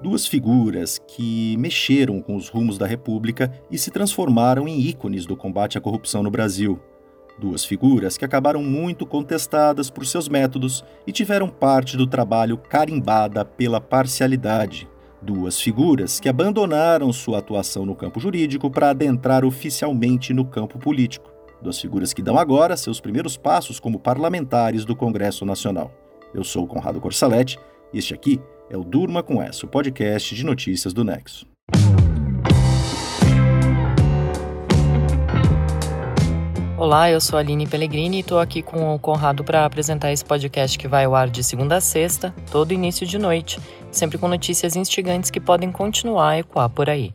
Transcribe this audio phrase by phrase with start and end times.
[0.00, 5.34] Duas figuras que mexeram com os rumos da República e se transformaram em ícones do
[5.34, 6.78] combate à corrupção no Brasil.
[7.38, 13.42] Duas figuras que acabaram muito contestadas por seus métodos e tiveram parte do trabalho carimbada
[13.42, 14.86] pela parcialidade.
[15.22, 21.30] Duas figuras que abandonaram sua atuação no campo jurídico para adentrar oficialmente no campo político.
[21.62, 25.90] Duas figuras que dão agora seus primeiros passos como parlamentares do Congresso Nacional.
[26.34, 27.58] Eu sou Conrado Corsaletti
[27.94, 28.38] e este aqui
[28.74, 31.46] o Durma com Essa, o podcast de notícias do Nexo.
[36.76, 40.24] Olá, eu sou a Aline Pellegrini e estou aqui com o Conrado para apresentar esse
[40.24, 44.28] podcast que vai ao ar de segunda a sexta, todo início de noite, sempre com
[44.28, 47.14] notícias instigantes que podem continuar a ecoar por aí.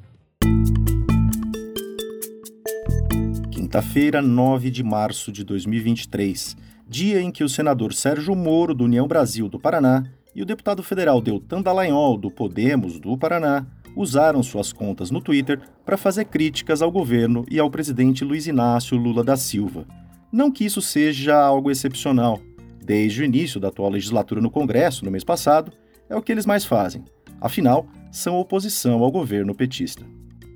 [3.52, 9.08] Quinta-feira, 9 de março de 2023, dia em que o senador Sérgio Moro, do União
[9.08, 14.72] Brasil do Paraná, e o deputado federal Deltan Dallagnol, do Podemos do Paraná, usaram suas
[14.72, 19.36] contas no Twitter para fazer críticas ao governo e ao presidente Luiz Inácio Lula da
[19.36, 19.86] Silva.
[20.32, 22.40] Não que isso seja algo excepcional.
[22.84, 25.72] Desde o início da atual legislatura no Congresso, no mês passado,
[26.10, 27.04] é o que eles mais fazem.
[27.40, 30.06] Afinal, são oposição ao governo petista.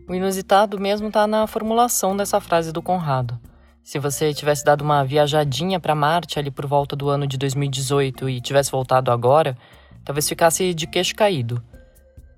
[0.08, 3.39] O inusitado mesmo está na formulação dessa frase do Conrado.
[3.86, 8.27] Se você tivesse dado uma viajadinha para Marte ali por volta do ano de 2018
[8.27, 9.55] e tivesse voltado agora,
[10.03, 11.61] talvez ficasse de queixo caído.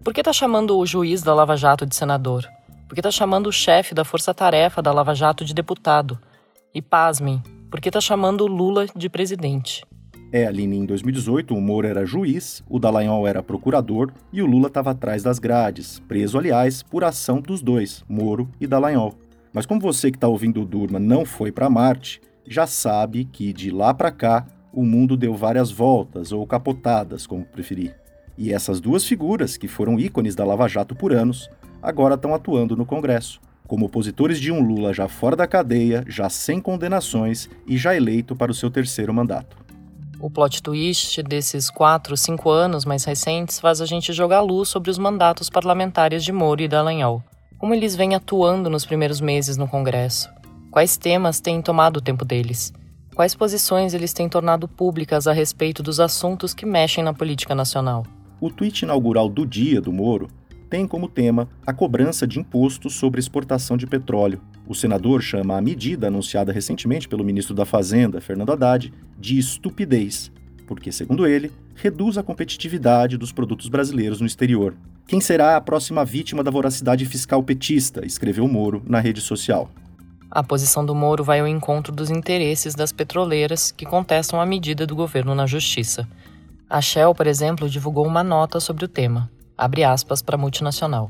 [0.04, 2.46] Por que tá chamando o juiz da Lava Jato de senador?
[2.86, 6.20] Por que tá chamando o chefe da força-tarefa da Lava Jato de deputado?
[6.76, 9.86] E pasmem, por que tá chamando o Lula de presidente?
[10.34, 14.68] É, Aline, em 2018 o Moro era juiz, o Dallagnol era procurador e o Lula
[14.68, 19.27] estava atrás das grades, preso, aliás, por ação dos dois, Moro e Dallagnol.
[19.58, 23.52] Mas como você que está ouvindo o Durma não foi para Marte, já sabe que
[23.52, 27.96] de lá para cá o mundo deu várias voltas ou capotadas, como preferir.
[28.38, 31.50] E essas duas figuras, que foram ícones da Lava Jato por anos,
[31.82, 36.30] agora estão atuando no Congresso, como opositores de um Lula já fora da cadeia, já
[36.30, 39.58] sem condenações e já eleito para o seu terceiro mandato.
[40.20, 44.92] O plot twist desses quatro, cinco anos mais recentes faz a gente jogar luz sobre
[44.92, 47.24] os mandatos parlamentares de Moro e Dallagnol.
[47.58, 50.30] Como eles vêm atuando nos primeiros meses no Congresso?
[50.70, 52.72] Quais temas têm tomado o tempo deles?
[53.16, 58.06] Quais posições eles têm tornado públicas a respeito dos assuntos que mexem na política nacional?
[58.40, 60.28] O tweet inaugural do dia do Moro
[60.70, 64.40] tem como tema a cobrança de impostos sobre exportação de petróleo.
[64.68, 70.32] O senador chama a medida anunciada recentemente pelo ministro da Fazenda, Fernando Haddad, de estupidez,
[70.68, 74.76] porque, segundo ele, reduz a competitividade dos produtos brasileiros no exterior.
[75.08, 78.06] Quem será a próxima vítima da voracidade fiscal petista?
[78.06, 79.70] escreveu Moro na rede social.
[80.30, 84.86] A posição do Moro vai ao encontro dos interesses das petroleiras que contestam a medida
[84.86, 86.06] do governo na justiça.
[86.70, 91.10] A Shell, por exemplo, divulgou uma nota sobre o tema, abre aspas para a multinacional.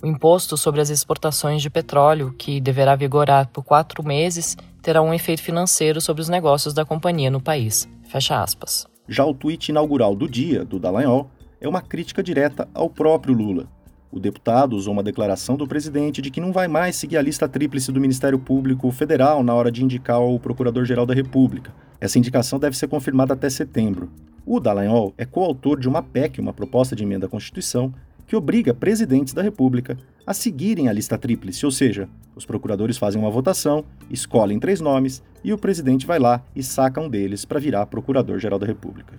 [0.00, 5.12] O imposto sobre as exportações de petróleo, que deverá vigorar por quatro meses, terá um
[5.12, 7.88] efeito financeiro sobre os negócios da companhia no país.
[8.04, 8.86] Fecha aspas.
[9.08, 11.28] Já o tweet inaugural do dia, do Dallagnol,
[11.62, 13.68] é uma crítica direta ao próprio Lula.
[14.10, 17.48] O deputado usou uma declaração do presidente de que não vai mais seguir a lista
[17.48, 21.72] tríplice do Ministério Público Federal na hora de indicar o Procurador-Geral da República.
[22.00, 24.10] Essa indicação deve ser confirmada até setembro.
[24.44, 27.94] O Dallagnol é coautor de uma PEC, uma proposta de emenda à Constituição,
[28.26, 29.96] que obriga presidentes da República
[30.26, 35.22] a seguirem a lista tríplice, ou seja, os procuradores fazem uma votação, escolhem três nomes
[35.44, 39.14] e o presidente vai lá e saca um deles para virar Procurador-Geral da República.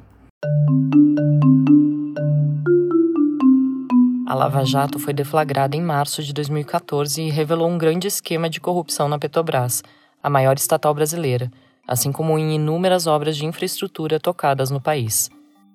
[4.34, 8.60] A Lava Jato foi deflagrada em março de 2014 e revelou um grande esquema de
[8.60, 9.84] corrupção na Petrobras,
[10.24, 11.52] a maior estatal brasileira,
[11.88, 15.30] assim como em inúmeras obras de infraestrutura tocadas no país.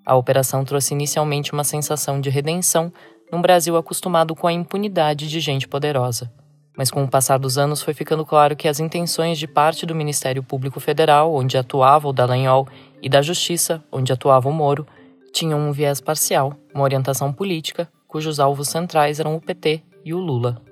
[0.04, 2.92] A operação trouxe inicialmente uma sensação de redenção
[3.30, 6.28] num Brasil acostumado com a impunidade de gente poderosa.
[6.78, 9.94] Mas com o passar dos anos foi ficando claro que as intenções de parte do
[9.94, 12.68] Ministério Público Federal, onde atuava o Dallagnol,
[13.02, 14.86] e da Justiça, onde atuava o Moro,
[15.32, 20.18] tinham um viés parcial, uma orientação política cujos alvos centrais eram o PT e o
[20.18, 20.62] Lula.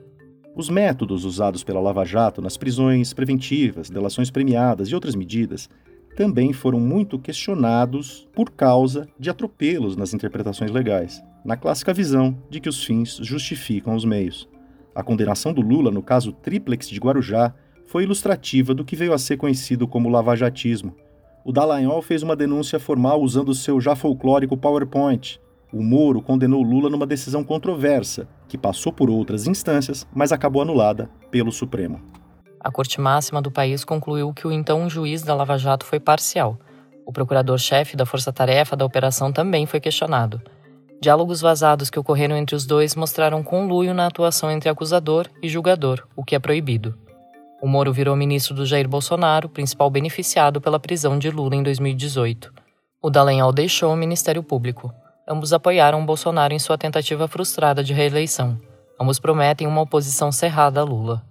[0.56, 5.68] Os métodos usados pela Lava Jato nas prisões preventivas, delações premiadas e outras medidas
[6.16, 12.58] também foram muito questionados por causa de atropelos nas interpretações legais, na clássica visão de
[12.58, 14.48] que os fins justificam os meios.
[14.96, 17.52] A condenação do Lula no caso Triplex de Guarujá
[17.84, 20.96] foi ilustrativa do que veio a ser conhecido como lavajatismo.
[21.44, 25.38] O Dallagnol fez uma denúncia formal usando seu já folclórico PowerPoint,
[25.72, 31.10] o Moro condenou Lula numa decisão controversa, que passou por outras instâncias, mas acabou anulada
[31.30, 32.00] pelo Supremo.
[32.58, 36.58] A Corte Máxima do país concluiu que o então juiz da Lava Jato foi parcial.
[37.04, 40.40] O procurador-chefe da Força Tarefa da operação também foi questionado.
[41.00, 46.06] Diálogos vazados que ocorreram entre os dois mostraram conluio na atuação entre acusador e julgador,
[46.16, 46.96] o que é proibido.
[47.62, 52.52] O Moro virou ministro do Jair Bolsonaro, principal beneficiado pela prisão de Lula em 2018.
[53.02, 54.92] O Dallagnol deixou o Ministério Público.
[55.28, 58.58] Ambos apoiaram Bolsonaro em sua tentativa frustrada de reeleição.
[59.00, 61.22] Ambos prometem uma oposição cerrada a Lula.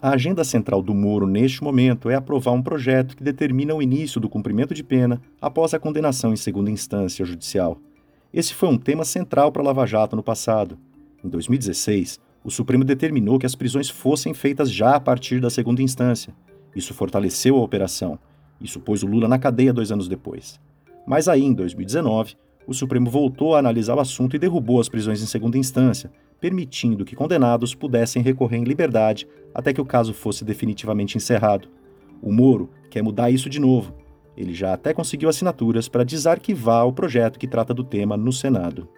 [0.00, 4.20] A agenda central do Moro neste momento é aprovar um projeto que determina o início
[4.20, 7.78] do cumprimento de pena após a condenação em segunda instância judicial.
[8.32, 10.78] Esse foi um tema central para Lava Jato no passado.
[11.22, 15.82] Em 2016, o Supremo determinou que as prisões fossem feitas já a partir da segunda
[15.82, 16.34] instância.
[16.74, 18.18] Isso fortaleceu a operação.
[18.58, 20.58] Isso pôs o Lula na cadeia dois anos depois.
[21.06, 22.34] Mas aí, em 2019,
[22.66, 27.04] o Supremo voltou a analisar o assunto e derrubou as prisões em segunda instância, permitindo
[27.04, 31.68] que condenados pudessem recorrer em liberdade até que o caso fosse definitivamente encerrado.
[32.22, 33.94] O Moro quer mudar isso de novo.
[34.36, 38.88] Ele já até conseguiu assinaturas para desarquivar o projeto que trata do tema no Senado.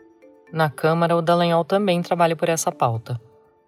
[0.52, 3.20] Na Câmara, o Dallagnol também trabalha por essa pauta.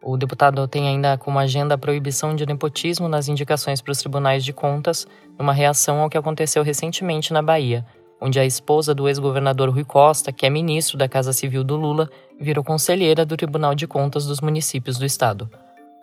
[0.03, 4.45] O deputado tem ainda como agenda a proibição de nepotismo nas indicações para os tribunais
[4.45, 7.85] de contas, numa reação ao que aconteceu recentemente na Bahia,
[8.21, 12.09] onde a esposa do ex-governador Rui Costa, que é ministro da Casa Civil do Lula,
[12.41, 15.51] virou conselheira do Tribunal de Contas dos municípios do estado.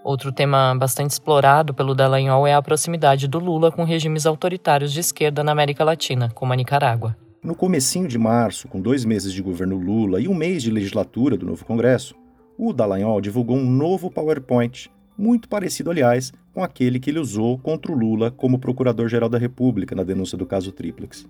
[0.04, 5.00] Outro tema bastante explorado pelo Dallagnol é a proximidade do Lula com regimes autoritários de
[5.00, 7.16] esquerda na América Latina, como a Nicarágua.
[7.42, 11.38] No comecinho de março, com dois meses de governo Lula e um mês de legislatura
[11.38, 12.16] do novo Congresso,
[12.58, 17.90] o Dallagnol divulgou um novo PowerPoint, muito parecido, aliás, com aquele que ele usou contra
[17.90, 21.26] o Lula como Procurador-Geral da República na denúncia do caso Triplex.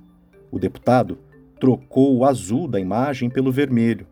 [0.52, 1.20] O deputado
[1.60, 4.08] trocou o azul da imagem pelo vermelho,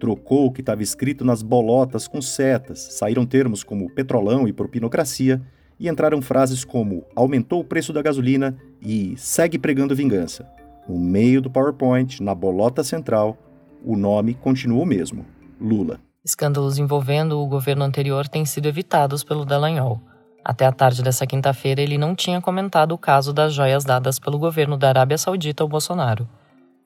[0.00, 5.40] trocou o que estava escrito nas bolotas com setas, saíram termos como petrolão e propinocracia,
[5.78, 10.46] e entraram frases como aumentou o preço da gasolina e segue pregando vingança.
[10.88, 13.36] No meio do PowerPoint, na bolota central,
[13.84, 15.24] o nome continua o mesmo:
[15.60, 16.00] Lula.
[16.24, 20.00] Escândalos envolvendo o governo anterior têm sido evitados pelo Dallagnol.
[20.44, 24.38] Até a tarde dessa quinta-feira, ele não tinha comentado o caso das joias dadas pelo
[24.38, 26.28] governo da Arábia Saudita ao Bolsonaro.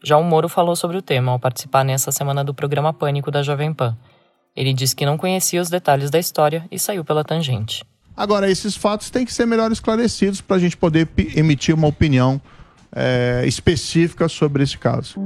[0.05, 3.43] Já o Moro falou sobre o tema ao participar nessa semana do programa Pânico da
[3.43, 3.97] Jovem Pan.
[4.55, 7.83] Ele disse que não conhecia os detalhes da história e saiu pela tangente.
[8.15, 12.39] Agora, esses fatos têm que ser melhor esclarecidos para a gente poder emitir uma opinião
[12.95, 15.19] é, específica sobre esse caso.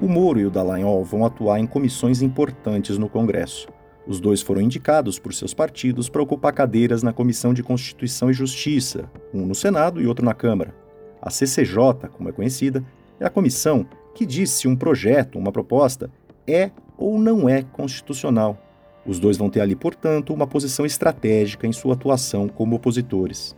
[0.00, 3.68] O Moro e o Dallagnol vão atuar em comissões importantes no Congresso.
[4.08, 8.32] Os dois foram indicados por seus partidos para ocupar cadeiras na Comissão de Constituição e
[8.32, 10.74] Justiça, um no Senado e outro na Câmara.
[11.20, 12.82] A CCJ, como é conhecida,
[13.20, 16.10] é a comissão que diz se um projeto, uma proposta,
[16.46, 18.56] é ou não é constitucional.
[19.04, 23.54] Os dois vão ter ali, portanto, uma posição estratégica em sua atuação como opositores.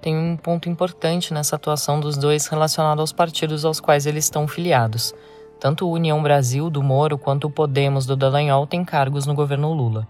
[0.00, 4.48] Tem um ponto importante nessa atuação dos dois relacionado aos partidos aos quais eles estão
[4.48, 5.14] filiados.
[5.60, 9.74] Tanto o União Brasil do Moro quanto o Podemos do Dallagnol têm cargos no governo
[9.74, 10.08] Lula.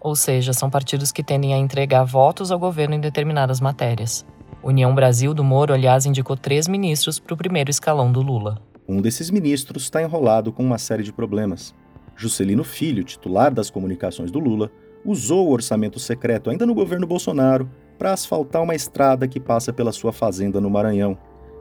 [0.00, 4.26] Ou seja, são partidos que tendem a entregar votos ao governo em determinadas matérias.
[4.60, 8.60] União Brasil do Moro, aliás, indicou três ministros para o primeiro escalão do Lula.
[8.88, 11.72] Um desses ministros está enrolado com uma série de problemas.
[12.16, 14.68] Juscelino Filho, titular das comunicações do Lula,
[15.04, 19.92] usou o orçamento secreto ainda no governo Bolsonaro para asfaltar uma estrada que passa pela
[19.92, 21.16] sua fazenda no Maranhão.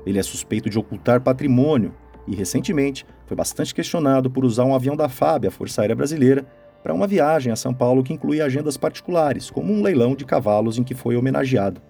[0.07, 1.93] Ele é suspeito de ocultar patrimônio
[2.27, 6.45] e, recentemente, foi bastante questionado por usar um avião da FAB, a Força Aérea Brasileira,
[6.83, 10.77] para uma viagem a São Paulo que incluía agendas particulares, como um leilão de cavalos
[10.77, 11.81] em que foi homenageado.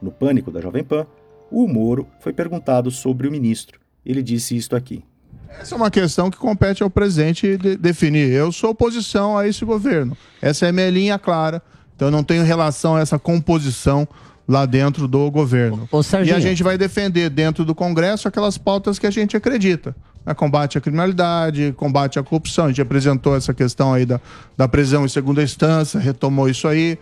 [0.00, 1.06] No pânico da Jovem Pan,
[1.50, 3.80] o Moro foi perguntado sobre o ministro.
[4.04, 5.02] Ele disse isto aqui.
[5.60, 8.30] Essa é uma questão que compete ao presidente de definir.
[8.30, 10.16] Eu sou oposição a esse governo.
[10.40, 11.62] Essa é minha linha clara.
[11.94, 14.06] Então eu não tenho relação a essa composição
[14.48, 15.88] lá dentro do governo.
[15.90, 19.94] Ô, e a gente vai defender dentro do Congresso aquelas pautas que a gente acredita.
[20.24, 20.34] Né?
[20.34, 22.66] Combate à criminalidade, combate à corrupção.
[22.66, 24.20] A gente apresentou essa questão aí da,
[24.56, 26.98] da prisão em segunda instância, retomou isso aí.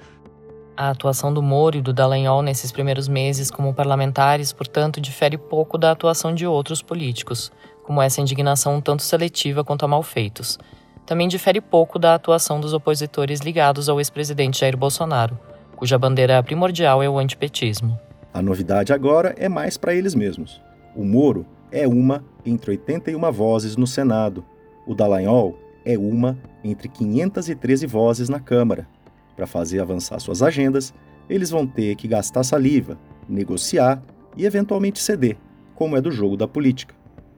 [0.77, 5.79] A atuação do Moro e do Dallagnol nesses primeiros meses como parlamentares, portanto, difere pouco
[5.79, 7.53] da atuação de outros políticos,
[7.85, 10.59] como essa indignação tanto seletiva quanto a malfeitos.
[11.07, 15.39] Também difere pouco da atuação dos opositores ligados ao ex-presidente Jair Bolsonaro,
[15.75, 17.99] cuja bandeira primordial é o antipetismo.
[18.33, 20.61] A novidade agora é mais para eles mesmos.
[20.97, 24.45] O Moro é uma entre 81 vozes no Senado.
[24.87, 28.89] O Dallagnol é uma entre 513 vozes na Câmara.
[29.37, 30.95] Para fazer avançar suas agendas,
[31.29, 34.03] eles vão ter que gastar saliva, negociar
[34.37, 35.37] e eventualmente ceder,
[35.75, 36.95] como é do jogo da política.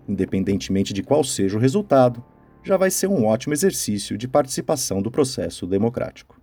[0.09, 2.23] Independentemente de qual seja o resultado,
[2.63, 6.36] já vai ser um ótimo exercício de participação do processo democrático.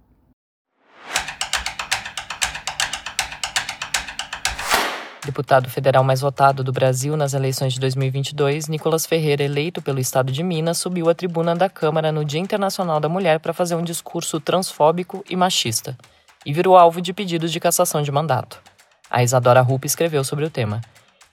[5.26, 10.34] Deputado federal mais votado do Brasil nas eleições de 2022, Nicolas Ferreira, eleito pelo estado
[10.34, 13.84] de Minas, subiu à tribuna da Câmara no Dia Internacional da Mulher para fazer um
[13.84, 15.98] discurso transfóbico e machista,
[16.46, 18.62] e virou alvo de pedidos de cassação de mandato.
[19.10, 20.82] A Isadora Rupp escreveu sobre o tema.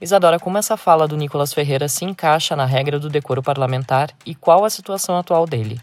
[0.00, 4.36] Isadora, como essa fala do Nicolas Ferreira se encaixa na regra do decoro parlamentar e
[4.36, 5.80] qual a situação atual dele?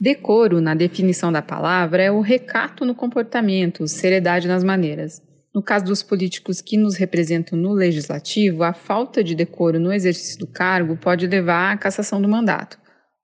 [0.00, 5.25] Decoro, na definição da palavra, é o recato no comportamento, seriedade nas maneiras.
[5.56, 10.38] No caso dos políticos que nos representam no legislativo, a falta de decoro no exercício
[10.38, 12.78] do cargo pode levar à cassação do mandato,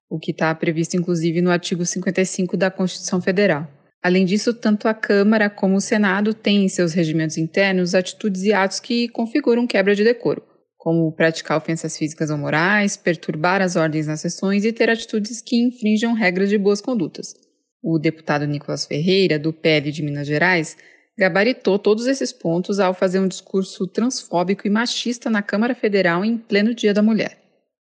[0.09, 3.71] o que está previsto inclusive no artigo 55 da Constituição Federal.
[4.03, 8.53] Além disso, tanto a Câmara como o Senado têm em seus regimentos internos atitudes e
[8.55, 10.43] atos que configuram quebra de decoro,
[10.79, 15.63] como praticar ofensas físicas ou morais, perturbar as ordens nas sessões e ter atitudes que
[15.63, 17.35] infringam regras de boas condutas.
[17.83, 20.79] O deputado Nicolas Ferreira, do PL de Minas Gerais,
[21.19, 26.37] gabaritou todos esses pontos ao fazer um discurso transfóbico e machista na Câmara Federal em
[26.37, 27.39] pleno Dia da Mulher.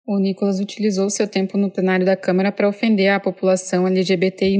[0.07, 4.57] O Nicolas utilizou seu tempo no plenário da Câmara para ofender a população LGBTI.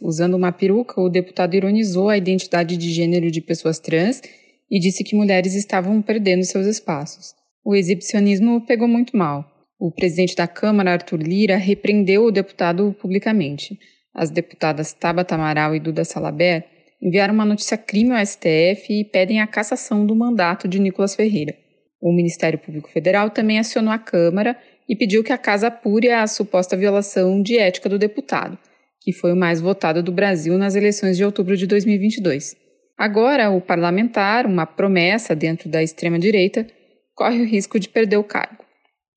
[0.00, 4.22] Usando uma peruca, o deputado ironizou a identidade de gênero de pessoas trans
[4.70, 7.34] e disse que mulheres estavam perdendo seus espaços.
[7.64, 9.44] O exibicionismo pegou muito mal.
[9.80, 13.76] O presidente da Câmara, Arthur Lira, repreendeu o deputado publicamente.
[14.14, 16.73] As deputadas Tabata Amaral e Duda Salaber
[17.04, 21.54] enviaram uma notícia crime ao STF e pedem a cassação do mandato de Nicolas Ferreira.
[22.00, 24.56] O Ministério Público Federal também acionou a Câmara
[24.88, 28.58] e pediu que a casa apure a suposta violação de ética do deputado,
[29.02, 32.56] que foi o mais votado do Brasil nas eleições de outubro de 2022.
[32.96, 36.66] Agora, o parlamentar, uma promessa dentro da extrema-direita,
[37.14, 38.64] corre o risco de perder o cargo.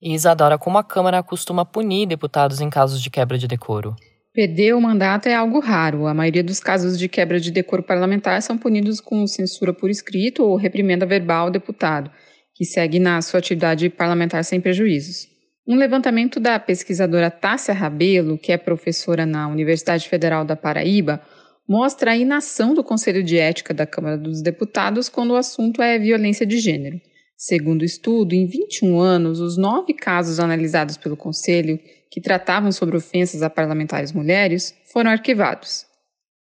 [0.02, 3.96] E Isadora, como a Câmara costuma punir deputados em casos de quebra de decoro?
[4.38, 6.06] Perder o mandato é algo raro.
[6.06, 10.44] A maioria dos casos de quebra de decoro parlamentar são punidos com censura por escrito
[10.44, 12.12] ou reprimenda verbal ao deputado,
[12.54, 15.28] que segue na sua atividade parlamentar sem prejuízos.
[15.68, 21.20] Um levantamento da pesquisadora Tássia Rabelo, que é professora na Universidade Federal da Paraíba,
[21.68, 25.98] mostra a inação do Conselho de Ética da Câmara dos Deputados quando o assunto é
[25.98, 27.02] violência de gênero.
[27.40, 31.80] Segundo o estudo, em 21 anos, os nove casos analisados pelo Conselho,
[32.10, 35.86] que tratavam sobre ofensas a parlamentares mulheres, foram arquivados.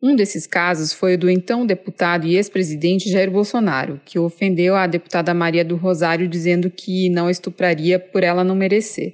[0.01, 4.87] Um desses casos foi o do então deputado e ex-presidente Jair Bolsonaro, que ofendeu a
[4.87, 9.13] deputada Maria do Rosário dizendo que não estupraria por ela não merecer.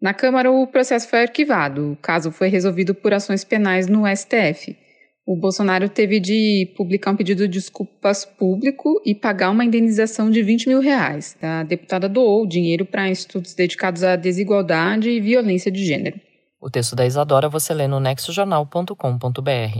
[0.00, 1.92] Na Câmara, o processo foi arquivado.
[1.92, 4.76] O caso foi resolvido por ações penais no STF
[5.24, 10.42] o Bolsonaro teve de publicar um pedido de desculpas público e pagar uma indenização de
[10.42, 11.36] 20 mil reais.
[11.40, 16.20] A deputada doou dinheiro para institutos dedicados à desigualdade e violência de gênero.
[16.60, 19.78] O texto da Isadora você lê no nexojornal.com.br.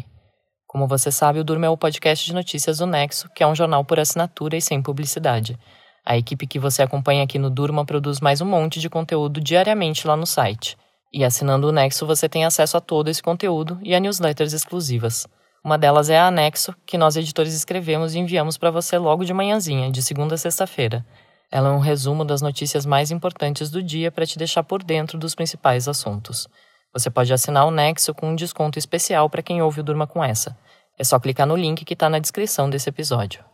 [0.66, 3.54] Como você sabe, o Durma é o podcast de notícias do Nexo, que é um
[3.54, 5.58] jornal por assinatura e sem publicidade.
[6.04, 10.06] A equipe que você acompanha aqui no Durma produz mais um monte de conteúdo diariamente
[10.06, 10.76] lá no site.
[11.12, 15.26] E assinando o Nexo você tem acesso a todo esse conteúdo e a newsletters exclusivas.
[15.62, 19.32] Uma delas é a Anexo, que nós editores escrevemos e enviamos para você logo de
[19.32, 21.06] manhãzinha, de segunda a sexta-feira.
[21.50, 25.18] Ela é um resumo das notícias mais importantes do dia para te deixar por dentro
[25.18, 26.48] dos principais assuntos.
[26.92, 30.24] Você pode assinar o Nexo com um desconto especial para quem ouve o Durma com
[30.24, 30.56] essa.
[30.98, 33.44] É só clicar no link que está na descrição desse episódio.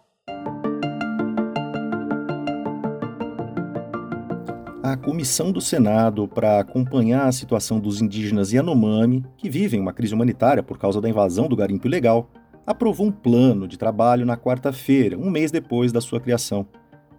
[4.93, 10.15] A comissão do Senado para acompanhar a situação dos indígenas Yanomami, que vivem uma crise
[10.15, 12.31] humanitária por causa da invasão do garimpo ilegal,
[12.67, 16.67] aprovou um plano de trabalho na quarta-feira, um mês depois da sua criação.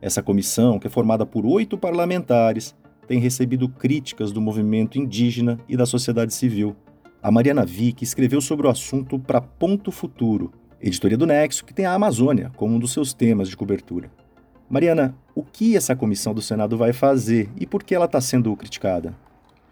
[0.01, 2.75] Essa comissão, que é formada por oito parlamentares,
[3.07, 6.75] tem recebido críticas do movimento indígena e da sociedade civil.
[7.21, 11.85] A Mariana Vick escreveu sobre o assunto para Ponto Futuro, editoria do Nexo, que tem
[11.85, 14.09] a Amazônia como um dos seus temas de cobertura.
[14.69, 18.53] Mariana, o que essa comissão do Senado vai fazer e por que ela está sendo
[18.58, 19.15] criticada?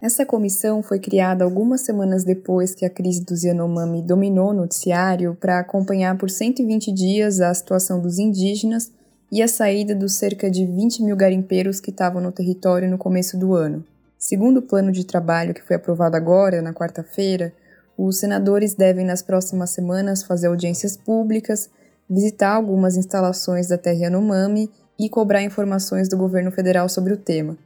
[0.02, 5.36] Essa comissão foi criada algumas semanas depois que a crise dos Yanomami dominou o noticiário
[5.36, 8.94] para acompanhar por 120 dias a situação dos indígenas
[9.30, 13.38] e a saída dos cerca de 20 mil garimpeiros que estavam no território no começo
[13.38, 13.84] do ano.
[14.18, 17.52] Segundo o plano de trabalho que foi aprovado agora, na quarta-feira,
[17.98, 21.70] os senadores devem nas próximas semanas fazer audiências públicas,
[22.10, 27.58] visitar algumas instalações da terra Yanomami e cobrar informações do governo federal sobre o tema.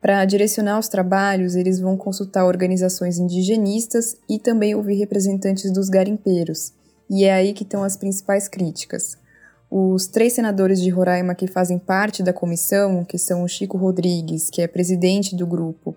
[0.00, 6.72] Para direcionar os trabalhos, eles vão consultar organizações indigenistas e também ouvir representantes dos garimpeiros,
[7.10, 9.16] e é aí que estão as principais críticas.
[9.70, 14.48] Os três senadores de Roraima que fazem parte da comissão, que são o Chico Rodrigues,
[14.48, 15.96] que é presidente do grupo,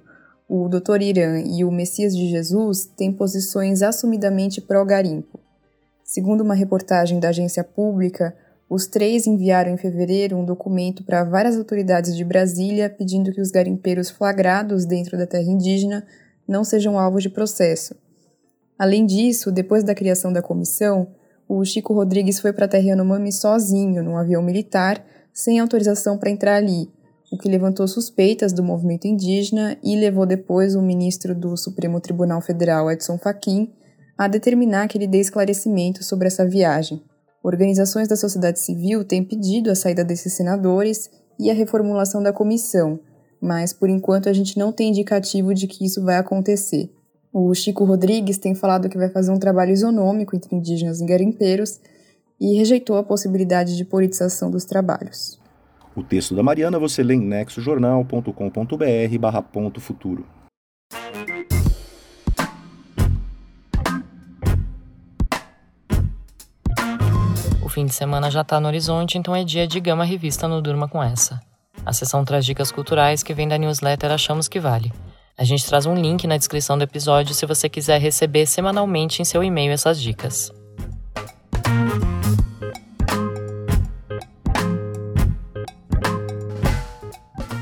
[0.54, 1.02] o Dr.
[1.02, 5.40] Irã e o Messias de Jesus, têm posições assumidamente pró-garimpo.
[6.04, 8.36] Segundo uma reportagem da agência pública,
[8.74, 13.52] Os três enviaram em fevereiro um documento para várias autoridades de Brasília pedindo que os
[13.52, 16.08] garimpeiros flagrados dentro da terra indígena
[16.48, 17.94] não sejam alvos de processo.
[18.80, 21.10] Além disso, depois da criação da comissão,
[21.50, 26.32] o Chico Rodrigues foi para a terra Yanomami sozinho, num avião militar, sem autorização para
[26.32, 26.90] entrar ali,
[27.30, 32.40] o que levantou suspeitas do movimento indígena e levou depois o ministro do Supremo Tribunal
[32.40, 33.70] Federal, Edson Fachin,
[34.18, 37.04] a determinar que ele dê esclarecimento sobre essa viagem.
[37.44, 43.00] Organizações da sociedade civil têm pedido a saída desses senadores e a reformulação da comissão,
[43.42, 46.92] mas por enquanto a gente não tem indicativo de que isso vai acontecer.
[47.34, 51.80] O Chico Rodrigues tem falado que vai fazer um trabalho isonômico entre indígenas e garimpeiros
[52.40, 55.40] e rejeitou a possibilidade de politização dos trabalhos.
[55.96, 60.26] O texto da Mariana você lê em nexojornal.com.br barra ponto futuro.
[67.82, 70.88] Fim de semana já está no horizonte, então é dia de Gama Revista no Durma
[70.88, 71.40] com essa.
[71.84, 74.94] A sessão traz dicas culturais que vem da newsletter Achamos que Vale.
[75.36, 79.26] A gente traz um link na descrição do episódio se você quiser receber semanalmente em
[79.26, 80.52] seu e-mail essas dicas.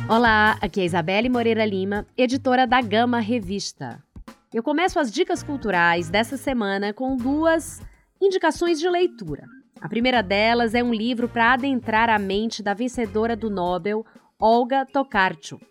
[0.10, 4.04] Olá, aqui é Isabelle Moreira Lima, editora da Gama Revista.
[4.54, 7.82] Eu começo as dicas culturais dessa semana com duas
[8.20, 9.59] indicações de leitura.
[9.82, 14.06] A primeira delas é um livro para adentrar a mente da vencedora do Nobel,
[14.38, 15.66] Olga Tokarczuk.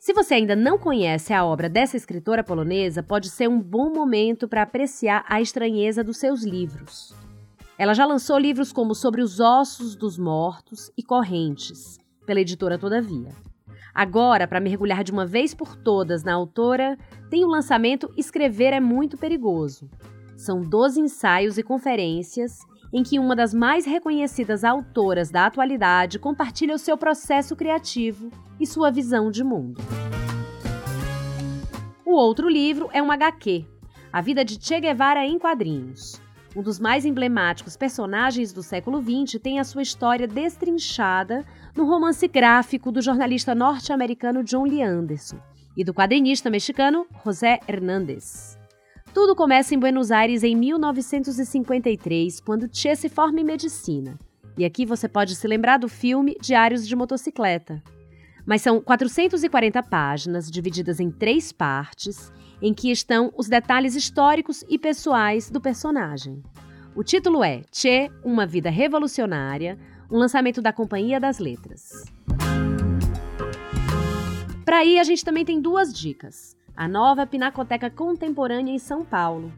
[0.00, 4.48] Se você ainda não conhece a obra dessa escritora polonesa, pode ser um bom momento
[4.48, 7.14] para apreciar a estranheza dos seus livros.
[7.76, 13.28] Ela já lançou livros como Sobre os Ossos dos Mortos e Correntes, pela editora Todavia.
[13.94, 16.96] Agora, para mergulhar de uma vez por todas na autora,
[17.28, 19.90] tem o lançamento Escrever é Muito Perigoso.
[20.36, 22.60] São 12 ensaios e conferências
[22.92, 28.66] em que uma das mais reconhecidas autoras da atualidade compartilha o seu processo criativo e
[28.66, 29.80] sua visão de mundo.
[32.04, 33.66] O outro livro é um HQ,
[34.12, 36.20] A Vida de Che Guevara em Quadrinhos.
[36.54, 41.44] Um dos mais emblemáticos personagens do século XX tem a sua história destrinchada
[41.76, 45.36] no romance gráfico do jornalista norte-americano John Lee Anderson
[45.76, 48.55] e do quadrinista mexicano José Hernández.
[49.16, 54.18] Tudo começa em Buenos Aires em 1953, quando Che se forma em medicina.
[54.58, 57.82] E aqui você pode se lembrar do filme Diários de Motocicleta.
[58.44, 64.78] Mas são 440 páginas, divididas em três partes, em que estão os detalhes históricos e
[64.78, 66.42] pessoais do personagem.
[66.94, 69.78] O título é Che, Uma Vida Revolucionária,
[70.10, 72.04] um lançamento da Companhia das Letras.
[74.62, 79.50] Para aí, a gente também tem duas dicas a nova Pinacoteca Contemporânea em São Paulo.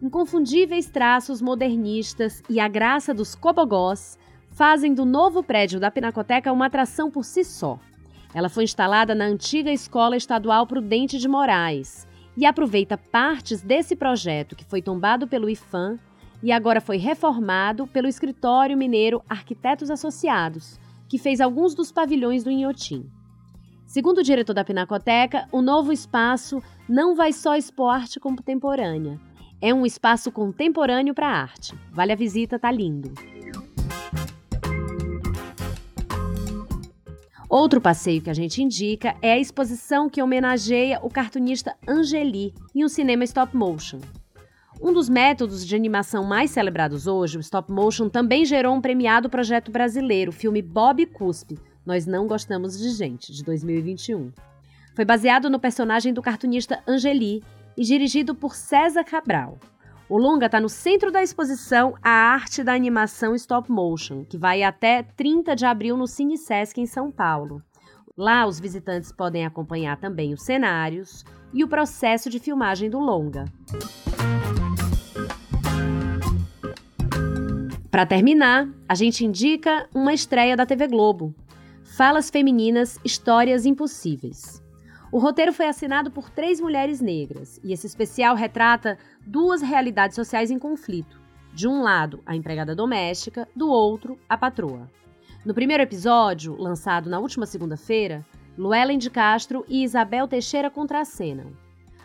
[0.00, 4.16] Inconfundíveis traços modernistas e a graça dos cobogós
[4.50, 7.78] fazem do novo prédio da Pinacoteca uma atração por si só.
[8.32, 14.54] Ela foi instalada na antiga Escola Estadual Prudente de Moraes e aproveita partes desse projeto
[14.54, 15.98] que foi tombado pelo IFAM
[16.40, 22.50] e agora foi reformado pelo Escritório Mineiro Arquitetos Associados, que fez alguns dos pavilhões do
[22.50, 23.10] Inhotim.
[23.94, 29.20] Segundo o diretor da Pinacoteca, o novo espaço não vai só expor arte contemporânea.
[29.62, 31.72] É um espaço contemporâneo para arte.
[31.92, 33.14] Vale a visita, tá lindo.
[37.48, 42.84] Outro passeio que a gente indica é a exposição que homenageia o cartunista Angeli em
[42.84, 44.00] um cinema stop motion.
[44.82, 49.30] Um dos métodos de animação mais celebrados hoje, o stop motion, também gerou um premiado
[49.30, 54.32] projeto brasileiro, o filme Bob Cuspe, nós Não Gostamos de Gente, de 2021.
[54.94, 57.42] Foi baseado no personagem do cartunista Angeli
[57.76, 59.58] e dirigido por César Cabral.
[60.08, 64.62] O longa está no centro da exposição A Arte da Animação Stop Motion, que vai
[64.62, 67.62] até 30 de abril no Cine Sesc em São Paulo.
[68.16, 73.46] Lá, os visitantes podem acompanhar também os cenários e o processo de filmagem do longa.
[77.90, 81.34] Para terminar, a gente indica uma estreia da TV Globo,
[81.96, 84.60] Falas Femininas Histórias Impossíveis.
[85.12, 90.50] O roteiro foi assinado por três mulheres negras e esse especial retrata duas realidades sociais
[90.50, 91.20] em conflito.
[91.52, 94.90] De um lado, a empregada doméstica, do outro, a patroa.
[95.44, 98.26] No primeiro episódio, lançado na última segunda-feira,
[98.58, 101.52] Luellen de Castro e Isabel Teixeira contracenam.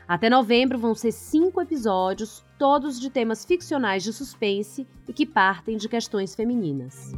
[0.08, 5.78] Até novembro vão ser cinco episódios, todos de temas ficcionais de suspense e que partem
[5.78, 7.12] de questões femininas.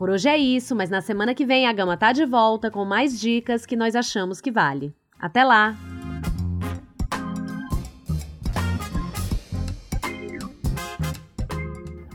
[0.00, 2.86] Por hoje é isso, mas na semana que vem a Gama tá de volta com
[2.86, 4.94] mais dicas que nós achamos que vale.
[5.18, 5.76] Até lá!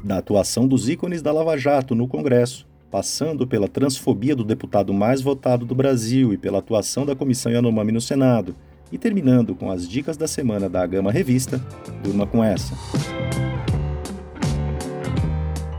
[0.04, 5.22] Da atuação dos ícones da Lava Jato no Congresso, passando pela transfobia do deputado mais
[5.22, 8.56] votado do Brasil e pela atuação da comissão Yanomami no Senado,
[8.92, 11.62] e terminando com as dicas da semana da Gama Revista,
[12.04, 12.74] durma com essa.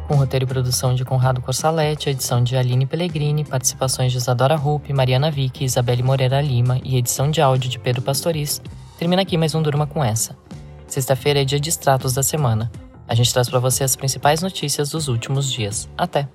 [0.06, 4.92] Com roteiro e produção de Conrado Corsalete, edição de Aline Pellegrini, participações de Isadora Rupp,
[4.92, 8.62] Mariana Vick, Isabelle Moreira Lima e edição de áudio de Pedro Pastoris,
[8.96, 10.36] termina aqui mais um Durma com essa.
[10.86, 12.70] Sexta-feira é dia de extratos da semana.
[13.08, 15.88] A gente traz para você as principais notícias dos últimos dias.
[15.98, 16.28] Até!